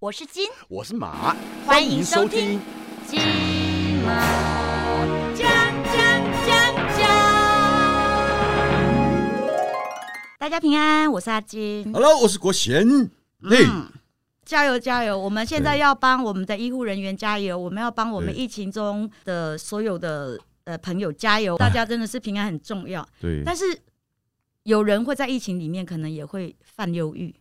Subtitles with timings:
[0.00, 2.58] 我是金，我是马，欢迎收听
[3.06, 3.20] 金
[4.02, 5.46] 马讲
[5.84, 5.94] 讲
[6.46, 7.06] 讲讲。
[10.38, 11.92] 大家平安，我是阿金。
[11.92, 12.88] Hello，我是国贤。
[13.42, 13.92] 嘿，嗯，
[14.46, 15.18] 加油加油！
[15.18, 21.58] 我们现在要帮我们的医护人员加油，我们要帮我们疫情中的所有的呃朋友加油。
[21.58, 23.78] 大家真的是平安很重要，对，但是
[24.62, 27.34] 有人会在疫情里面可能也会犯忧郁，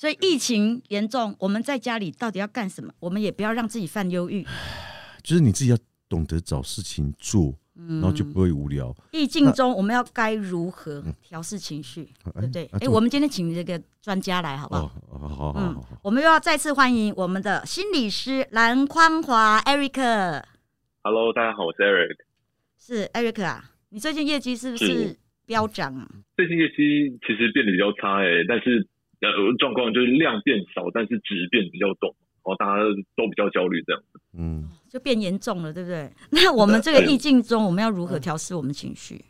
[0.00, 2.90] 所以疫情严重，我们在家里到底要干什么？
[3.00, 4.42] 我们也不要让自己犯忧郁。
[5.22, 5.76] 就是你自己要
[6.08, 8.96] 懂得找事情做，嗯然后就不会无聊。
[9.10, 12.64] 意境中，我们要该如何调试情绪，对不对？
[12.80, 14.84] 哎、我们今天请这个专家来，好不好？
[15.10, 22.16] 哦，好好好嗯好好，我们又要再次欢迎我们的心理师蓝匡华 Eric，Hello，大家好，我是 Eric。
[22.78, 26.08] 是 Eric 啊，你最近业绩是不是是飙涨啊？
[26.36, 28.88] 最近业绩其实变得比较差诶、但是
[29.28, 32.82] 呃状况就是量变少，但是质变比较重，然后大家
[33.16, 34.02] 都比较焦虑这样。
[34.38, 36.10] 嗯，就变严重了，对不对？
[36.30, 39.24] 那我们这个意境中，我们要如何调试我们情绪？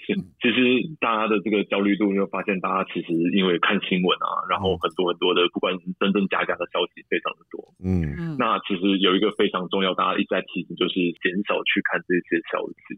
[0.00, 7.60] 是，其实大家的这个焦虑度，你会发现大家其实因为看新闻啊，然后很多很多的不管是真真假假的消息非常的多。
[7.84, 12.96] 嗯，嗯，那其实有一个非常重要，大家一直在提醒，就是减少去看这些消息。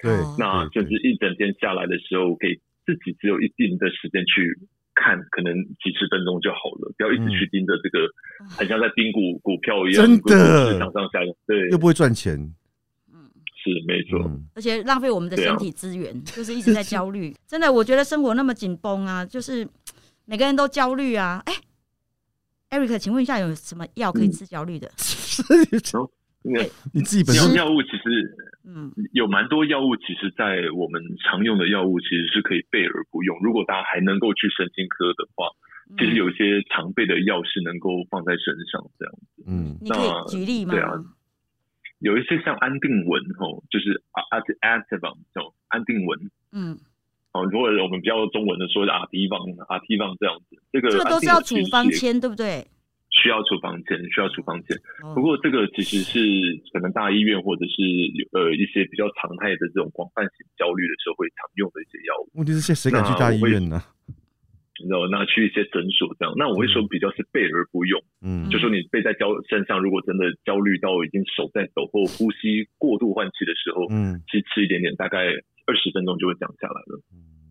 [0.00, 2.54] 对哦，那就是一整天下来的时候，给
[2.86, 4.54] 自己只有一定的时间去
[4.98, 7.98] 看，可能几十分钟就好了，不要一直去盯着这个，
[8.58, 11.32] 很像在盯股股票一样，真的市场上下下。
[11.46, 12.36] 对，又不会赚钱。
[13.60, 14.20] 是没错。
[14.24, 17.34] 嗯，而且浪费我们的身体资源，就是一直在焦虑。
[17.46, 19.66] 真的，我觉得生活那么紧绷啊，就是
[20.26, 21.42] 每个人都焦虑啊。
[21.46, 21.52] 哎、
[22.70, 24.88] e r i c 请问一下，有什么药可以治焦虑的？
[25.72, 25.78] 因
[26.52, 33.38] 为你自己本身药药物其实嗯，有蛮多药物，其实在我们常用的药物其实是可以备而不用。
[33.40, 35.48] 如果大家还能够去神经科的话，
[35.98, 39.44] 其实有一些常备的药是能够放在身上这样子。
[39.46, 40.72] 嗯你可以那举例吗？
[40.72, 40.92] 对啊
[42.00, 46.30] 有一些像安定纹吼，就是阿阿 a n 这种安定纹。
[46.52, 46.78] 嗯，
[47.32, 52.64] 哦，如果我们比较中文的说阿提方、阿提方这样子，这个这个都是要处方签，对不对？
[53.18, 54.78] 需要处方签，需要处方签。
[55.02, 56.18] 哦不过这个其实是
[56.72, 57.82] 可能大医院或者是
[58.32, 63.82] 呃一些比较常态的这种广泛型焦虑的时候会常用的一些药物，问题是现在谁敢去大医院呢？
[64.86, 66.32] 然后那去一些诊所这样。
[66.38, 75.18] 那我会说比较是备而不用，嗯，就说你背在焦身上，如果真的焦虑到已经手在抖或呼吸过度换气的时候，嗯，其实吃一点点，大概
[75.66, 77.02] 二十分钟就会降下来了。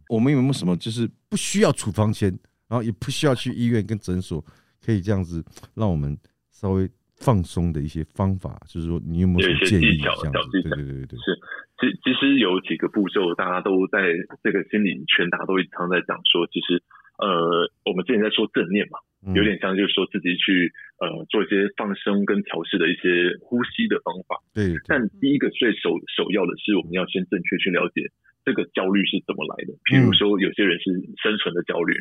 [0.08, 2.30] 我们有没有什么就是不需要处方签，
[2.70, 4.42] 然后也不需要去医院跟诊所，
[4.88, 5.44] 可以这样子
[5.76, 6.16] 让我们
[6.50, 6.88] 稍微
[7.20, 8.56] 放松的一些方法？
[8.72, 9.98] 就是说，你有没有一些建议？
[9.98, 11.36] 技巧对对对对对，是，
[11.76, 16.80] 其其实有几个步骤，大家都在这个心理圈，大家都常在讲说，其实
[17.20, 18.96] 呃，我们之前在说正念嘛，
[19.28, 20.72] 嗯有点像就是说自己去
[21.04, 24.40] 呃做一些放松跟调试的一些呼吸的方法。
[24.56, 28.08] 对，对但第一个最首首要的是，我们要先正确去了解
[28.48, 29.76] 这个焦虑是怎么来的。
[29.84, 31.92] 譬如说，有些人是生存的焦虑，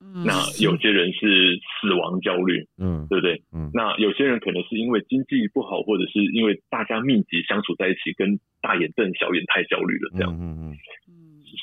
[0.00, 3.42] 嗯那有些人是死亡焦虑，嗯对不对？
[3.52, 10.32] 嗯那有些人可能是因为经济不好，或者是因为大家密集相处在一起，跟大眼瞪小眼太焦虑了这样。
[10.32, 10.76] 嗯嗯嗯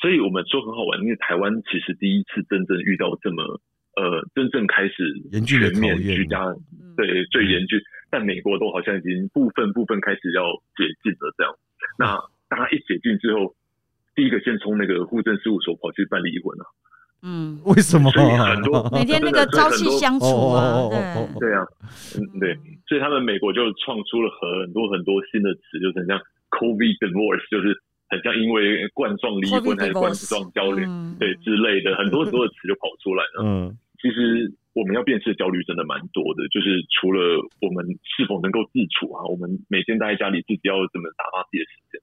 [0.02, 3.42] 所以我们说很好玩，因为台湾其实第一次真正遇到这么
[3.96, 4.92] 呃真正开始
[5.46, 7.80] 全面居家，嗯对最严峻。
[8.10, 11.52] 但美国都好像已经部分部分开始要解禁了这样。
[11.98, 13.56] 那大家一解禁之后，
[14.14, 16.64] 第一个先从那个户政事务所跑去办离婚啊。
[17.22, 18.10] 嗯，为什么？
[18.12, 21.64] 所以很多每天那个朝夕相处哦哦啊，对，对啊，
[22.16, 22.54] 嗯对，
[22.86, 26.18] 所以他们美国就创出了很多很多新的词，就是很像
[26.50, 27.74] COVID divorce，就是
[28.08, 33.42] 很像因为冠状离婚还是冠状焦虑，嗯对之类的，很多很多的词就跑出来了。
[33.44, 41.98] 嗯其实我们要辨识焦虑真的蛮多的，就是除了我们是否能够自处啊，我们每天待在家里自己要怎么打发自己的时间，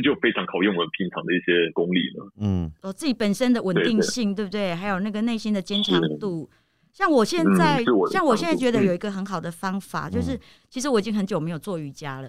[0.00, 2.32] 这就非常考验我们平常的一些功力了。
[2.40, 4.74] 嗯我自己本身的稳定性，对不对？
[4.74, 6.48] 还有那个内心的坚强度。
[6.92, 12.28] 像我现在嗯我，像我现在觉得嗯有一个很好的方法，就是嗯其实我已经很久没有做瑜伽了，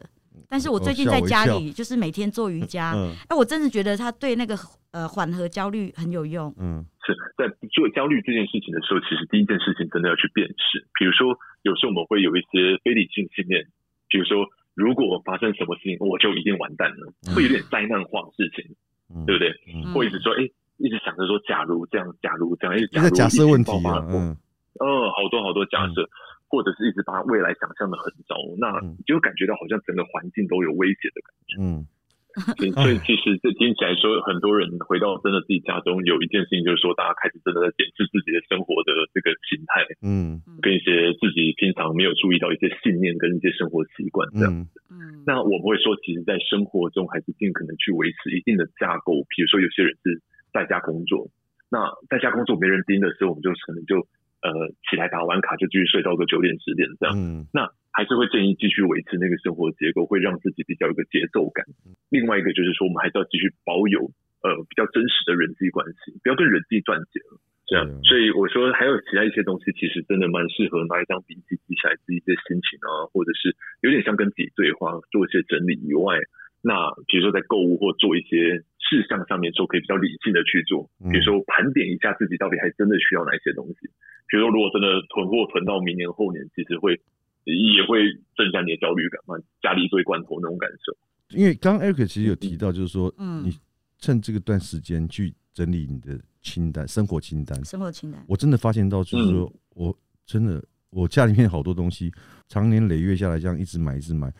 [0.49, 4.55] 但是我哦最近在家里就是每天做瑜伽，嗯哎，我真的觉得它对那个
[4.91, 6.53] 呃缓和焦虑很有用。
[6.59, 10.85] 嗯是在做焦虑这件事情的时候，其实第一件事情真的要去辨识。
[10.99, 13.65] 比如说，有时候我们会有一些非理性信念，
[14.07, 14.45] 比如说，
[14.81, 17.35] 如果发生什么事情，我就一定完蛋了，嗯。
[17.35, 18.65] 会有点灾难化事情，
[19.13, 19.53] 嗯，对不对？
[19.69, 19.93] 嗯。
[19.93, 20.41] 会一直说，哎，
[20.77, 24.35] 一直想着说，假如这样，假如这样，一直假如假设问题啊嗯。
[24.81, 26.09] 呃，好多好多假设，
[26.49, 28.73] 或者是一直把未来想象的很糟，那
[29.05, 31.53] 就感觉到好像整个环境都有威胁的感觉。
[31.61, 31.85] 嗯
[32.57, 44.51] 所以所以其实这听起来说，很多人回到真的自己家中，有一件事情就是说，大家开始真的在检视自己的生活的这个形态，嗯跟一些自己平常没有注意到一些信念跟一些生活习惯这样。
[44.63, 49.23] 子嗯，那我们会说，其实，在生活中还是尽可能去维持一定的架构。
[49.27, 50.21] 比如说，有些人是
[50.53, 51.27] 在家工作，
[51.69, 53.99] 那在家工作没人盯的时候，我们就可能就
[54.43, 57.15] 呃起来打完卡就继续睡到个九点十点这样。
[57.17, 61.65] 嗯那还是会建议继续维持那个生活结构，会让自己比较有个节奏感。
[62.09, 64.11] 另外一个就是说，我们还是要继续保有
[64.43, 67.39] 呃比较真实的人际关系，不要跟人际断绝了。
[67.67, 76.19] 这样所以我说还有其他一些东西，其实真的蛮适合拿一张笔记记下来自己的心情啊，或者是有点像跟自己对话，做一些整理以外，
[76.59, 83.87] 那比如说在购物或做一些事项上面，说可以比较理性的去做，比如说盘点一下自己到底还真的需要哪一些东西。
[84.27, 86.99] 比如说，如果真的囤货囤到明年后年，其实会
[87.45, 88.05] 也会
[88.37, 90.95] 增加你的焦虑感嘛，家里一堆罐头那种感受。
[91.37, 93.57] 因为刚刚 Eric 其实有提到，就是说，嗯你
[93.99, 97.63] 趁这个段时间去整理你的清单、生活清单。
[97.63, 102.11] 生活清单，我真的发现到，就是说嗯我真的我家里面好多东西，
[102.47, 104.33] 常年累月下来这样一直买一直买，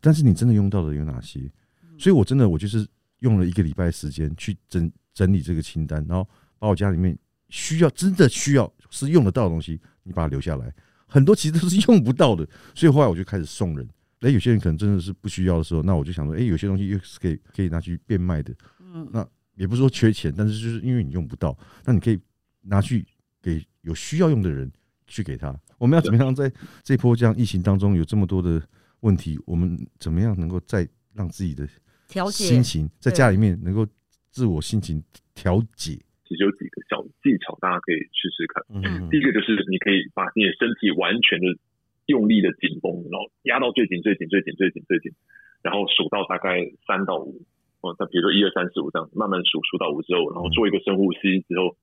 [0.00, 1.40] 但是你真的用到的有哪些？
[1.98, 2.86] 所以我真的我就是
[3.20, 7.16] 用了一个礼拜时间去整整理这个清单，然后把我家里面
[7.48, 10.74] 需要真的需要是用得到的东西，你把它留下来。
[11.14, 12.44] 很多其实都是用不到的，
[12.74, 13.88] 所以后来我就开始送人。
[14.18, 19.24] 哎，有些人可能真的是不需要的时候，那我就想说，哎，有些东西又是可以可以拿去变卖的，嗯那
[19.54, 22.18] 也不是说缺钱，但是就是因为你用不到，那你可以
[22.62, 23.06] 拿去
[23.40, 24.68] 给有需要用的人
[25.06, 25.56] 去给他。
[25.78, 26.52] 我们要怎么样在
[26.82, 28.60] 这波这样疫情当中有这么多的
[29.00, 31.68] 问题，我们怎么样能够再让自己的
[32.08, 33.86] 调节心情在家里面能够
[34.32, 35.00] 自我心情
[35.32, 35.92] 调节？
[36.26, 36.73] 其实有几个小
[37.24, 38.62] 技巧，大家可以试试看。
[38.68, 41.46] 嗯第一个就是你可以把你的身体完全的
[42.06, 45.10] 用力的紧绷，然后压到最紧、最紧、最紧、最紧、最紧，
[45.62, 47.40] 然后数到大概三到五。
[47.80, 51.76] 哦，那比如说一二三四五这样，慢慢数数到五之后，然后做一个深呼吸之后，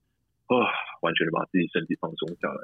[0.46, 0.70] 啊，
[1.02, 2.60] 完全的把自己身体放松下来。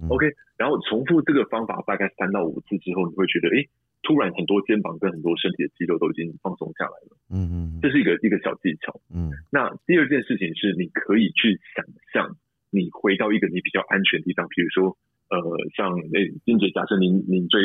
[0.00, 0.26] 嗯 OK，
[0.56, 3.64] 然后重复这个方法大概三到五次之后，你会觉得，哎，
[4.02, 7.16] 突然很多肩膀跟很多身体的肌肉都已经放松下来了。
[7.30, 9.00] 嗯嗯这是一个一个小技巧。
[9.14, 12.36] 嗯那第二件事情是，你可以去想象
[12.70, 14.96] 你回到一个你比较安全的地方，比如说，
[15.30, 15.40] 呃，
[15.76, 17.62] 像诶，金姐，假设您您最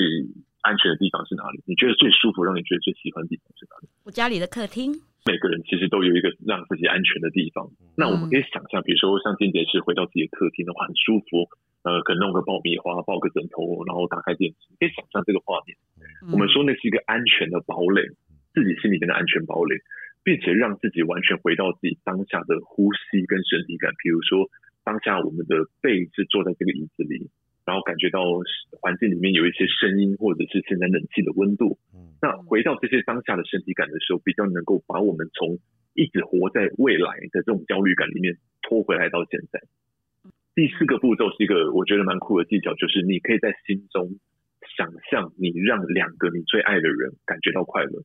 [0.62, 1.60] 安全的地方是哪里？
[1.66, 3.90] 你觉得最舒服，让你觉得最喜欢的地方是哪里？
[4.06, 4.94] 我家里的客厅，
[5.26, 7.70] 每个人其实都有一个让自己安全的地方。
[7.98, 11.50] 那我们可以想象，比如说像金姐是回到自己的客厅的话，很舒服，
[11.84, 15.76] 呃，可能弄个爆米花，抱个枕头，然后打开电视，可以想象这个画面。
[16.22, 18.06] 嗯我们说那是一个安全的堡垒，
[18.54, 19.76] 自己心里面的安全堡垒，
[20.24, 23.92] 并且让自己完全回到自己当下的呼吸跟身体感。
[23.98, 24.46] 比如说，
[24.84, 27.30] 当下我们的背是坐在这个椅子里，
[27.66, 28.22] 然后感觉到
[28.80, 31.80] 环境里面有一些声音，或者是现在冷气的温度。
[31.96, 35.58] 嗯那回到这些当下的身体感的时候，比较能够把我们从
[35.96, 39.60] 一直活在未来的这种焦虑感里面拖回来到现在。
[40.54, 44.10] 第四个步骤是一个我觉得蛮酷的技巧，就是你可以在心中
[44.78, 48.04] 想象你让两个你最爱的人感觉到快乐，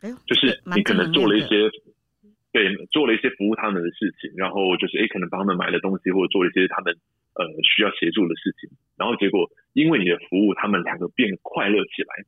[0.00, 1.70] 哎呦，就是你可能做了一些。
[2.54, 6.94] 对，做了一些服务他们的事情，然后就是哎，可能帮他们买了东西，或者做了一些他们
[7.34, 12.22] 呃需要协助的事情，然后结果因为你的服务，他们两个变快乐起来。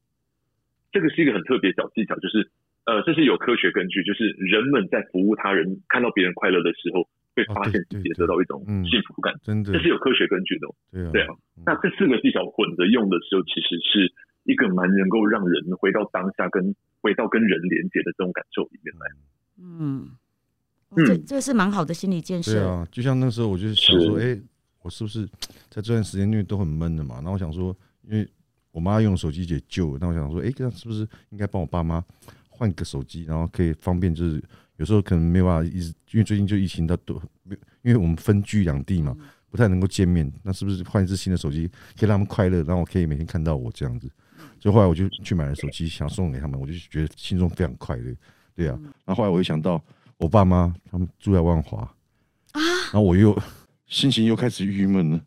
[0.90, 2.50] 这个是一个很特别小技巧，就是
[2.86, 7.06] 呃，这是有科学根据，就是人们在服务他人，看到别人快乐的时候，
[7.36, 10.74] 会哦发现自己也得到一种嗯幸福感，真的这是有科学根据的哦。
[10.90, 11.34] 对啊对啊，
[11.66, 14.10] 那这四个技巧混着用的时候，其实是
[14.44, 19.06] 一个蛮能够让人回到当下，跟回到跟人连接的这种感受里面来。
[19.58, 20.10] 嗯，
[20.88, 22.52] 哦这嗯这是蛮好的心理建设。
[22.52, 24.40] 对啊，就像那时候我就是想说，是哎、
[24.82, 25.26] 我是不是
[25.68, 28.26] 在这段时间因为都很闷的嘛，然后我想说，因为
[28.70, 32.02] 我妈用手机解救，那我想说，哎、这样是不是应该帮我爸妈
[32.48, 34.42] 换个手机，然后可以方便，就是
[34.76, 37.20] 有时候可能没有办法一直，因为最近就疫情，它都
[37.82, 39.16] 因为我们分居两地嘛，
[39.50, 41.66] 不太能够见面，那是不是换一只新的手机
[41.98, 44.10] 可以让他们快乐，然后我可以每天看到我这样子？
[44.60, 48.14] 所以后来我就去买了手机，想送给他们，我就觉得心中非常快乐，
[48.54, 48.78] 对啊。
[49.04, 49.82] 然后后来我又想到
[50.18, 51.78] 我爸妈他们住在万华
[52.52, 52.60] 啊，
[52.92, 53.36] 然后我又
[53.86, 55.20] 心情又开始郁闷了。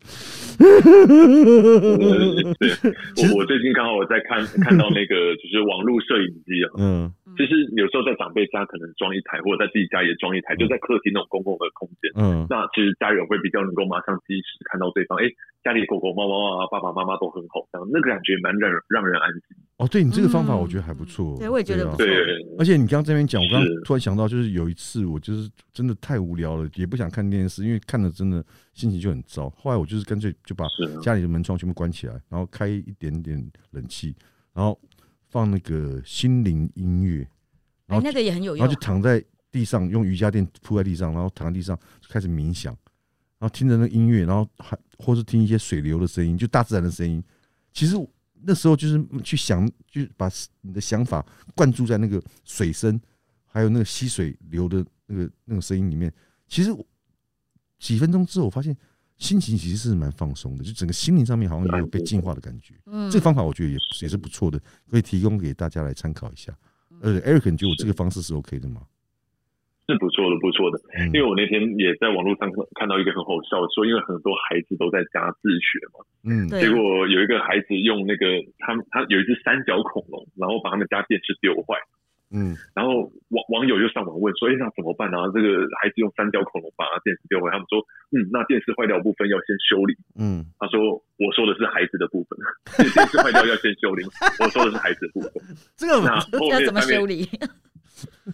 [2.60, 2.68] 对，
[3.16, 7.14] 我我最近刚好我在看 看到那个就是网络摄影机啊，嗯。
[7.38, 12.12] 其实有时候在长辈家可能装一台，或者在自己家也装一台，就在客厅那种公共的空间。
[12.20, 12.46] 嗯。
[12.50, 15.32] 那其实家人会比较能够马上及时看到对方，哎，
[15.64, 19.40] 家里狗狗、猫猫啊，爸爸妈妈都很好，这样那个感觉蛮让人让人安心。
[19.78, 21.38] 哦，对你这个方法我觉得还不错。
[21.40, 22.06] 对我也觉得啊不错。
[22.06, 22.12] 对，
[22.60, 28.44] 而且你刚刚这边讲，我刚刚突然想到，就是有一次我就是真的太无聊了，也不想看电视，因为看了真的
[28.80, 29.50] 心情就很糟。
[29.50, 30.66] 后来我就是干脆就把
[31.04, 34.16] 家里的门窗全部关起来，然后开一点点冷气，
[34.54, 34.80] 然后
[35.28, 37.18] 放那个心灵音乐，
[37.86, 38.80] 然后哎那个也很有用然后就。
[38.80, 42.74] 躺在地上，用瑜伽垫铺在地上，然后躺在地上就开始冥想，
[43.38, 47.22] 然后听着那个音乐，然后还或是听一些水流的声音，就大自然的声音。
[47.74, 47.96] 其实
[48.42, 50.32] 那时候就是去想，就是把
[50.62, 53.00] 你的想法灌注在那个水声，
[53.46, 56.12] 还有那个溪水流的那个那个声音里面。
[56.48, 56.72] 其实
[57.80, 58.76] 几分钟之后，我发现
[59.18, 62.76] 心情其实是蛮放松的，就整个心灵上面好像也有被净化的感觉。
[62.86, 64.60] 嗯这个方法我觉得也也是不错的，
[64.92, 66.54] 可以提供给大家来参考一下。
[67.02, 68.82] 呃，Eric，你觉得我这个方式是 OK 的吗？
[69.88, 70.78] 是不错的，不错的。
[71.00, 72.46] 嗯因为我那天也在网络上
[72.78, 75.98] 看到一个很好笑的，说因为很多孩子都在家自学嘛，
[76.30, 78.28] 嗯，结果有一个孩子用那个
[78.60, 81.74] 他他有一只三角恐龙，然后把他们家电视丢坏，
[82.32, 85.26] 嗯然后网网友就上网问说，哎，那怎么办啊？
[85.34, 87.82] 这个孩子用三角恐龙把电视丢坏，他们说，
[88.14, 89.98] 嗯，那电视坏掉部分要先修理。
[90.18, 92.38] 嗯，他说，我说的是孩子的部分，
[92.94, 94.06] 电视坏掉要先修理，
[94.40, 95.32] 我说的是孩子的部分。
[95.76, 97.28] 这个那后面怎么修理？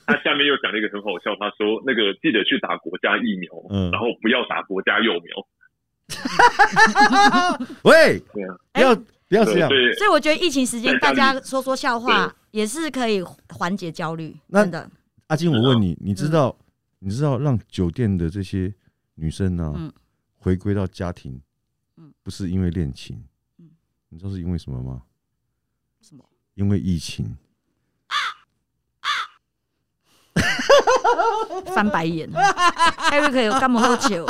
[0.05, 5.47] 他下面又讲了一个很好笑，他说那个记得去打国家疫苗，嗯然后不要打国家幼苗。
[7.83, 8.95] 喂，对啊，不要
[9.27, 9.75] 不要这样所。
[9.75, 14.89] 以所以我觉得疫情时间大家说说笑话也是可以缓解焦虑，那真的。
[15.27, 16.57] 阿金，我问你，你知道
[16.99, 18.73] 你知道让酒店的这些
[19.15, 19.91] 女生呢嗯
[20.37, 21.41] 回归到家庭
[21.97, 23.21] 嗯，不是因为恋情
[23.57, 23.69] 嗯，
[24.07, 25.01] 你知道是因为什么吗？
[25.99, 26.23] 什么？
[26.53, 27.35] 因为疫情。
[31.73, 32.31] 翻白眼，
[33.11, 34.25] Eric 有干嘛喝酒？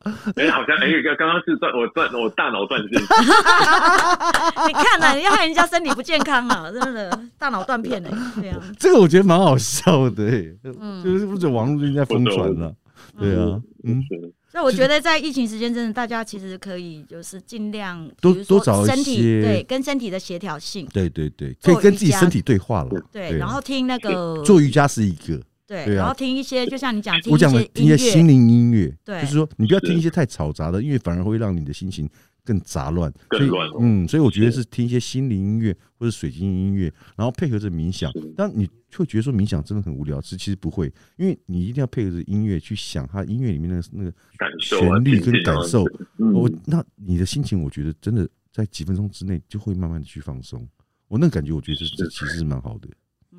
[0.36, 3.00] 哎、好像哎，刚、刚刚是断我断我大脑断线，
[4.66, 11.02] 你看呐、你要害人家身体不健康啊，真的大脑断片哎、对啊，这个我觉得蛮好笑的、欸，嗯。
[11.04, 12.74] 就是不是网络最近在疯传了，
[13.18, 25.40] 对啊，嗯，是所以我觉得在疫情时间，真的大家其实可以就是尽量多多找一身体些对跟身体的协调性，对对对，可以跟自己身体对话了，对，然后听那个做瑜伽是一个，
[25.70, 26.00] 对，对啊。
[26.00, 29.20] 然后听一些就像你讲听我一讲的听一些心乐，灵音乐，对。
[29.20, 32.10] 就是说你不要听一些太嘈杂的，因为反而会让你的心情
[32.44, 33.76] 更杂乱，所以更乱哦。
[33.78, 34.64] 嗯，所以我觉得是。
[34.64, 38.34] 听一些心灵音乐或者水晶音乐，然后配合着冥想是。
[38.36, 45.84] 但你会觉得说冥想真的很无聊，其实其实不会，因为你一定要配合着音乐去想它音乐里面的那个感受啊，旋律跟感受。
[46.18, 46.32] 嗯。
[46.32, 50.66] 我那你的心情，我觉得真的在几分钟之内就会慢慢的去放松。
[51.06, 52.88] 我那个感觉，我觉得是这其实是蛮好的。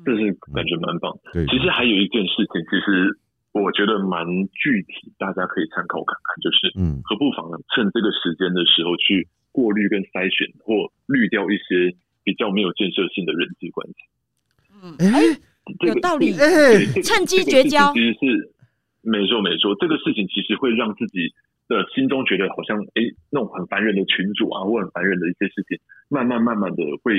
[0.04, 1.12] 这是感觉蛮棒。
[1.32, 3.16] 对，其实还有一件事情，其实
[3.52, 11.94] 我觉得蛮具体，大家可以参考看看，就是嗯何不妨，趁这个时间的时候去过滤跟筛选，或滤掉一些
[12.24, 13.94] 比较没有建设性的人际关系。
[14.82, 15.20] 嗯，哎
[15.78, 16.32] 这个有道理
[17.04, 18.50] 趁机绝交其实是
[19.02, 21.32] 没错没错，这个事情其实会让自己
[21.68, 25.78] 的心中觉得好像哎那种很烦人的群主啊，或很烦人的一些事情，
[26.08, 27.14] 慢慢慢慢的会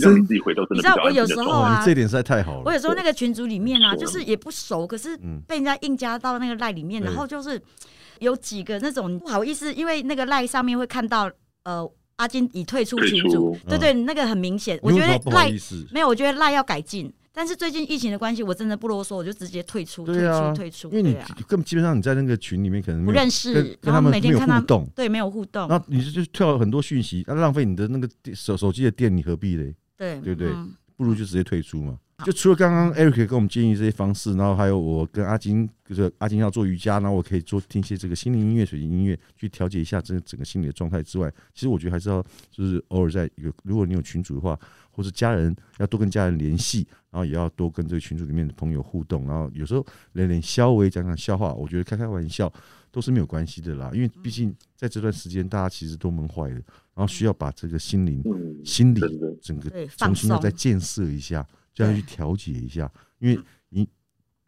[0.00, 1.52] 让你自己回到真的比较安你知道我有静的状态。
[1.52, 2.62] 时候啊这点实在太好了。
[2.64, 7.60] 我有时候那个群组里面啊，就是也不熟，可是嗯被人家硬加到那个赖里面，对然后就是
[8.20, 11.30] 有几个那种不好意思，因为那个赖上面会看到
[11.64, 14.78] 呃阿金已退出群组，对对，那个很明显。
[14.82, 15.50] 我觉得赖？
[15.92, 17.12] 没有，我觉得赖要改进。
[17.38, 20.90] 但是最近疫情的关系，我真的不啰嗦，我就直接退出，退出，退出。
[20.90, 21.14] 因为你
[21.46, 29.72] 根本基本上你在那个群里面可能不认识他们没有每天看他互动，对，没有互动，那你就就跳了很多讯息，那浪费你的那个手手机的电，你何必嘞？
[29.96, 31.96] 对对不对嗯不如就直接退出嘛。
[32.24, 40.72] 就除了刚刚 Eric 给我们建议这些方式，然后还有我跟阿金，就是阿金要做瑜伽，然后我可以做听一些这个心灵音乐、水晶音乐，去调节一下这整个心理的。
[40.72, 42.20] 状态之外，其实我觉得还是要
[42.50, 44.58] 就是偶尔在有如果你有群主的话，
[44.90, 52.52] 或是家人要多跟家人联系，然后也要多跟这个群组里面的朋友互动，然后有时候连连稍微讲讲笑话，我觉得开开玩笑
[52.90, 56.64] 都是没有关系的啦，因为毕竟在这段时间大家其实都闷坏了，然
[56.96, 59.00] 后需要把这个心灵嗯，心理
[59.40, 63.88] 整个重新要再建设一下，就要去调节一下，因为你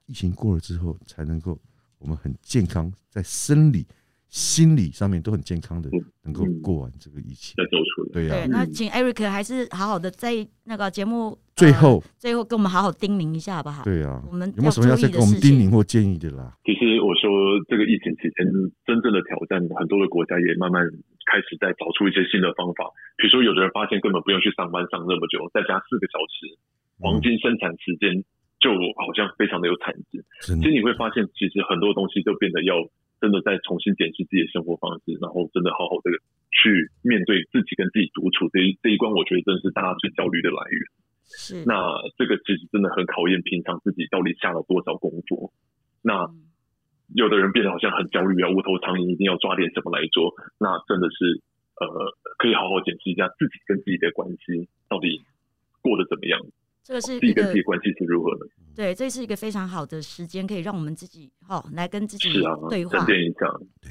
[0.06, 1.58] 疫情过了之后，才能够
[1.98, 3.86] 我们很健康，在生理、
[4.28, 7.54] 心理上面都很健康的嗯，能够嗯过完这个疫情。
[7.56, 8.10] 再走出来。
[8.12, 13.84] 对呀、对，那请 Eric 还是好好的在那个节目呃最后，最后跟我们好好叮咛一下好不好？
[13.84, 16.56] 对啊、我们有没有什么要再跟我们叮咛或建议的啦？
[16.64, 17.30] 其实我说
[17.68, 18.42] 这个疫情期间
[18.86, 20.82] 真正的挑战，很多的国家也慢慢
[21.30, 22.90] 开始在找出一些新的方法。
[23.14, 26.58] 比如说，有的人发现根本不用去上班上那么久，在家四个小时，
[27.00, 28.22] 黄金生产时间
[28.60, 30.22] 就好像非常的有产值。
[30.40, 32.76] 其实你会发现，其实很多东西都变得要
[33.20, 36.10] 真的在重新检视自己的生活方式，然后真的好好的
[36.52, 40.80] 去面对自己跟自己独处这一这一关，我觉得真的是大家最焦虑的来源。
[41.24, 45.52] 是那这个其实真的很考验平常自己到底下了多少功夫。
[46.02, 46.46] 那嗯
[47.12, 50.30] 有的人变得好像很焦虑啊，无头苍蝇，一定要抓点什么来做。
[50.60, 51.42] 那真的是
[51.82, 51.88] 呃，
[52.38, 55.20] 可以好好检视一下自己跟自己的关系到底
[55.82, 56.38] 过得怎么样，
[56.90, 58.40] 这个是自己一个跟自己关系是如何的。
[58.74, 62.28] 对，这是一个非常好的时间，可以让我们自己哦来跟自己
[62.68, 63.06] 对话沉。
[63.06, 63.46] 淀一下，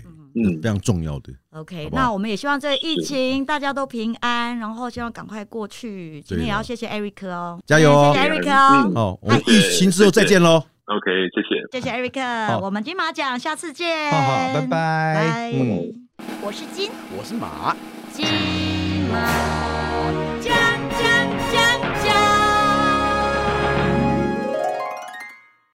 [0.06, 1.32] 嗯嗯非，常重要的。
[1.52, 6.22] OK，好好那我们也希望这个疫情大家都平安，然后希望赶快过去。
[6.24, 10.62] 今天也要谢谢 Eric 哦，加油哦谢谢 Eric 哦嗯，哦，我们疫情之后再见喽。
[10.84, 11.80] OK，谢谢。
[11.80, 14.68] 谢谢 Eric，好我们金马奖下次见，好好，拜拜。
[14.68, 16.10] 拜嗯
[16.44, 17.74] 我是金我是马。
[18.12, 18.26] 金
[19.10, 19.79] 马。